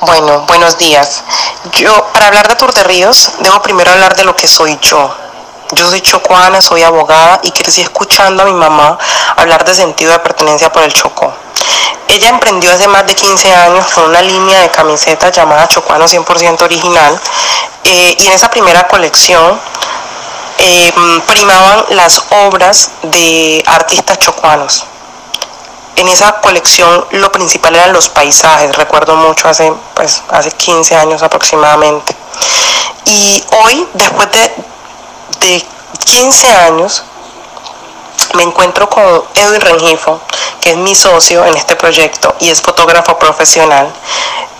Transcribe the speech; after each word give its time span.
Bueno, 0.00 0.40
buenos 0.46 0.76
días. 0.78 1.22
Yo, 1.72 2.06
para 2.12 2.28
hablar 2.28 2.48
de 2.48 2.56
Tour 2.56 2.72
de 2.74 2.84
Ríos, 2.84 3.32
debo 3.38 3.62
primero 3.62 3.90
hablar 3.90 4.14
de 4.16 4.24
lo 4.24 4.36
que 4.36 4.46
soy 4.46 4.78
yo. 4.82 5.14
Yo 5.72 5.88
soy 5.88 6.00
chocuana, 6.00 6.60
soy 6.60 6.82
abogada 6.82 7.40
y 7.42 7.50
crecí 7.50 7.80
escuchando 7.80 8.42
a 8.42 8.46
mi 8.46 8.52
mamá 8.52 8.98
hablar 9.36 9.64
de 9.64 9.74
sentido 9.74 10.12
de 10.12 10.18
pertenencia 10.18 10.70
por 10.70 10.82
el 10.82 10.92
Chocó. 10.92 11.32
Ella 12.08 12.28
emprendió 12.28 12.70
hace 12.70 12.86
más 12.86 13.06
de 13.06 13.14
15 13.14 13.54
años 13.54 13.86
con 13.94 14.04
una 14.04 14.20
línea 14.20 14.60
de 14.60 14.70
camisetas 14.70 15.34
llamada 15.34 15.66
Chocuano 15.66 16.06
100% 16.06 16.62
original 16.62 17.18
eh, 17.84 18.16
y 18.18 18.26
en 18.26 18.32
esa 18.32 18.50
primera 18.50 18.86
colección 18.86 19.58
eh, 20.58 20.92
primaban 21.26 21.84
las 21.90 22.22
obras 22.30 22.90
de 23.02 23.62
artistas 23.66 24.18
chocuanos 24.18 24.86
en 25.96 26.08
esa 26.08 26.40
colección 26.40 27.06
lo 27.12 27.30
principal 27.30 27.74
eran 27.74 27.92
los 27.92 28.08
paisajes, 28.08 28.76
recuerdo 28.76 29.14
mucho 29.16 29.48
hace, 29.48 29.72
pues, 29.94 30.22
hace 30.28 30.50
15 30.50 30.96
años 30.96 31.22
aproximadamente. 31.22 32.14
Y 33.04 33.44
hoy, 33.62 33.86
después 33.94 34.30
de, 34.32 34.54
de 35.40 35.64
15 36.04 36.48
años, 36.52 37.04
me 38.34 38.42
encuentro 38.42 38.88
con 38.88 39.24
Edwin 39.34 39.60
Rengifo, 39.60 40.20
que 40.60 40.70
es 40.70 40.76
mi 40.76 40.94
socio 40.94 41.44
en 41.44 41.56
este 41.56 41.76
proyecto 41.76 42.34
y 42.40 42.50
es 42.50 42.60
fotógrafo 42.60 43.18
profesional. 43.18 43.92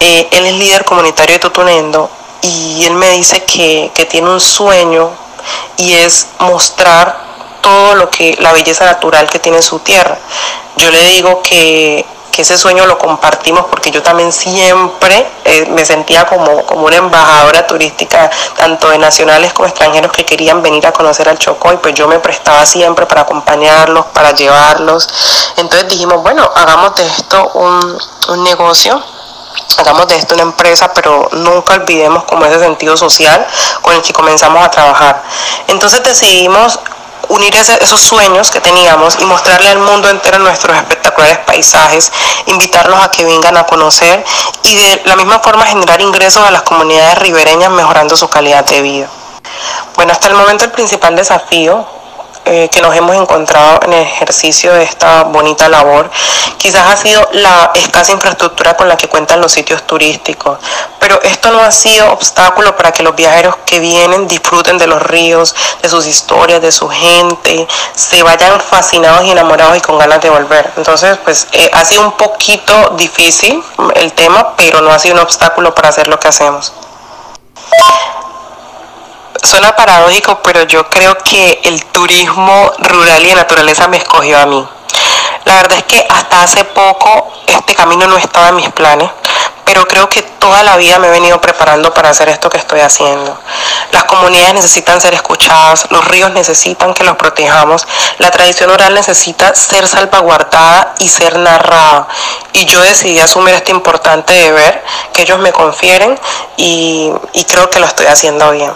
Eh, 0.00 0.28
él 0.30 0.46
es 0.46 0.52
líder 0.54 0.84
comunitario 0.84 1.34
de 1.34 1.40
Tutunendo 1.40 2.10
y 2.40 2.84
él 2.84 2.94
me 2.94 3.10
dice 3.10 3.44
que, 3.44 3.90
que 3.94 4.06
tiene 4.06 4.30
un 4.30 4.40
sueño 4.40 5.10
y 5.76 5.94
es 5.94 6.28
mostrar 6.38 7.27
lo 7.94 8.10
que 8.10 8.36
la 8.40 8.52
belleza 8.52 8.84
natural 8.84 9.28
que 9.28 9.38
tiene 9.38 9.62
su 9.62 9.78
tierra. 9.80 10.18
Yo 10.76 10.90
le 10.90 11.02
digo 11.04 11.42
que, 11.42 12.04
ese 12.38 12.56
sueño 12.56 12.86
lo 12.86 12.96
compartimos 12.98 13.66
porque 13.66 13.90
yo 13.90 14.00
también 14.00 14.30
siempre 14.30 15.26
eh, 15.44 15.66
me 15.70 15.84
sentía 15.84 16.24
como, 16.24 16.64
como 16.66 16.86
una 16.86 16.98
embajadora 16.98 17.66
turística, 17.66 18.30
tanto 18.56 18.90
de 18.90 18.98
nacionales 18.98 19.52
como 19.52 19.66
extranjeros 19.66 20.12
que 20.12 20.24
querían 20.24 20.62
venir 20.62 20.86
a 20.86 20.92
conocer 20.92 21.28
al 21.28 21.36
Chocó 21.36 21.72
y 21.72 21.78
pues 21.78 21.94
yo 21.94 22.06
me 22.06 22.20
prestaba 22.20 22.64
siempre 22.64 23.06
para 23.06 23.22
acompañarlos, 23.22 24.06
para 24.14 24.30
llevarlos. 24.36 25.08
Entonces 25.56 25.88
dijimos, 25.88 26.22
bueno, 26.22 26.48
hagamos 26.54 26.94
de 26.94 27.08
esto 27.08 27.50
un, 27.54 27.98
un 28.28 28.44
negocio 28.44 29.02
hagamos 29.76 30.08
de 30.08 30.16
esto 30.16 30.34
una 30.34 30.44
empresa, 30.44 30.92
pero 30.94 31.28
nunca 31.32 31.74
olvidemos 31.74 32.24
como 32.24 32.44
ese 32.44 32.58
sentido 32.58 32.96
social 32.96 33.46
con 33.82 33.94
el 33.94 34.02
que 34.02 34.12
comenzamos 34.12 34.64
a 34.64 34.70
trabajar. 34.70 35.22
Entonces 35.66 36.02
decidimos 36.02 36.80
unir 37.28 37.54
esos 37.54 38.00
sueños 38.00 38.50
que 38.50 38.60
teníamos 38.60 39.18
y 39.20 39.24
mostrarle 39.24 39.70
al 39.70 39.78
mundo 39.78 40.08
entero 40.08 40.38
nuestros 40.38 40.76
espectaculares 40.76 41.38
paisajes, 41.38 42.10
invitarlos 42.46 43.00
a 43.00 43.10
que 43.10 43.24
vengan 43.24 43.56
a 43.56 43.64
conocer 43.64 44.24
y 44.64 44.76
de 44.76 45.02
la 45.04 45.16
misma 45.16 45.38
forma 45.40 45.66
generar 45.66 46.00
ingresos 46.00 46.44
a 46.46 46.50
las 46.50 46.62
comunidades 46.62 47.18
ribereñas 47.18 47.70
mejorando 47.70 48.16
su 48.16 48.28
calidad 48.28 48.64
de 48.64 48.82
vida. 48.82 49.08
Bueno, 49.94 50.12
hasta 50.12 50.28
el 50.28 50.34
momento 50.34 50.64
el 50.64 50.70
principal 50.70 51.16
desafío 51.16 51.86
eh, 52.44 52.70
que 52.72 52.80
nos 52.80 52.96
hemos 52.96 53.14
encontrado 53.14 53.80
en 53.84 53.92
el 53.92 54.06
ejercicio 54.06 54.72
de 54.72 54.82
esta 54.82 55.24
bonita 55.24 55.68
labor 55.68 56.10
quizás 56.56 56.86
ha 56.86 56.96
sido 56.96 57.28
la 57.32 57.72
escasa 57.74 58.12
infraestructura 58.12 58.74
con 58.74 58.88
la 58.88 58.96
que 58.96 59.06
cuentan 59.06 59.40
los 59.40 59.52
sitios 59.52 59.86
turísticos, 59.86 60.58
pero 61.08 61.22
esto 61.22 61.50
no 61.50 61.62
ha 61.62 61.70
sido 61.70 62.12
obstáculo 62.12 62.76
para 62.76 62.92
que 62.92 63.02
los 63.02 63.16
viajeros 63.16 63.56
que 63.64 63.80
vienen 63.80 64.28
disfruten 64.28 64.76
de 64.76 64.86
los 64.86 65.00
ríos, 65.00 65.54
de 65.80 65.88
sus 65.88 66.06
historias, 66.06 66.60
de 66.60 66.70
su 66.70 66.86
gente, 66.86 67.66
se 67.94 68.22
vayan 68.22 68.60
fascinados 68.60 69.24
y 69.24 69.30
enamorados 69.30 69.78
y 69.78 69.80
con 69.80 69.98
ganas 69.98 70.20
de 70.20 70.28
volver. 70.28 70.70
Entonces, 70.76 71.16
pues 71.24 71.48
eh, 71.52 71.70
ha 71.72 71.82
sido 71.86 72.02
un 72.02 72.12
poquito 72.12 72.90
difícil 72.98 73.64
el 73.94 74.12
tema, 74.12 74.54
pero 74.54 74.82
no 74.82 74.90
ha 74.90 74.98
sido 74.98 75.14
un 75.14 75.22
obstáculo 75.22 75.74
para 75.74 75.88
hacer 75.88 76.08
lo 76.08 76.20
que 76.20 76.28
hacemos. 76.28 76.74
Suena 79.42 79.74
paradójico, 79.74 80.40
pero 80.42 80.64
yo 80.64 80.90
creo 80.90 81.16
que 81.24 81.62
el 81.64 81.86
turismo 81.86 82.70
rural 82.80 83.24
y 83.24 83.28
de 83.30 83.34
naturaleza 83.34 83.88
me 83.88 83.96
escogió 83.96 84.38
a 84.38 84.44
mí. 84.44 84.68
La 85.46 85.54
verdad 85.54 85.78
es 85.78 85.84
que 85.84 86.06
hasta 86.10 86.42
hace 86.42 86.64
poco 86.64 87.32
este 87.46 87.74
camino 87.74 88.06
no 88.06 88.18
estaba 88.18 88.48
en 88.48 88.56
mis 88.56 88.68
planes, 88.72 89.10
pero 89.68 89.86
creo 89.86 90.08
que 90.08 90.22
toda 90.22 90.62
la 90.62 90.78
vida 90.78 90.98
me 90.98 91.08
he 91.08 91.10
venido 91.10 91.38
preparando 91.42 91.92
para 91.92 92.08
hacer 92.08 92.30
esto 92.30 92.48
que 92.48 92.56
estoy 92.56 92.80
haciendo. 92.80 93.38
Las 93.92 94.04
comunidades 94.04 94.54
necesitan 94.54 94.98
ser 94.98 95.12
escuchadas, 95.12 95.86
los 95.90 96.02
ríos 96.06 96.32
necesitan 96.32 96.94
que 96.94 97.04
los 97.04 97.16
protejamos, 97.16 97.86
la 98.16 98.30
tradición 98.30 98.70
oral 98.70 98.94
necesita 98.94 99.54
ser 99.54 99.86
salvaguardada 99.86 100.94
y 101.00 101.10
ser 101.10 101.38
narrada. 101.38 102.08
Y 102.54 102.64
yo 102.64 102.80
decidí 102.80 103.18
asumir 103.18 103.52
este 103.56 103.70
importante 103.70 104.32
deber 104.32 104.82
que 105.12 105.20
ellos 105.24 105.38
me 105.38 105.52
confieren 105.52 106.18
y, 106.56 107.12
y 107.34 107.44
creo 107.44 107.68
que 107.68 107.78
lo 107.78 107.84
estoy 107.84 108.06
haciendo 108.06 108.50
bien. 108.52 108.72